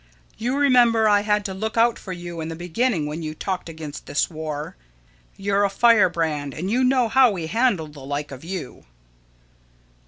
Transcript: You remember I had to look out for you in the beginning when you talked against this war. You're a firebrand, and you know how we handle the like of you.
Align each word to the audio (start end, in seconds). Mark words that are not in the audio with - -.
You 0.35 0.57
remember 0.57 1.07
I 1.07 1.21
had 1.21 1.45
to 1.45 1.53
look 1.53 1.77
out 1.77 1.99
for 1.99 2.11
you 2.11 2.41
in 2.41 2.47
the 2.47 2.55
beginning 2.55 3.05
when 3.05 3.21
you 3.21 3.35
talked 3.35 3.69
against 3.69 4.07
this 4.07 4.31
war. 4.31 4.75
You're 5.37 5.63
a 5.63 5.69
firebrand, 5.69 6.55
and 6.55 6.71
you 6.71 6.83
know 6.83 7.07
how 7.07 7.29
we 7.29 7.45
handle 7.45 7.87
the 7.87 7.99
like 7.99 8.31
of 8.31 8.43
you. 8.43 8.85